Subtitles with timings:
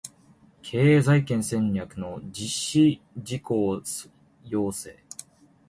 [0.63, 3.85] 経営再建戦略の実施事項詳
[4.71, 4.97] 細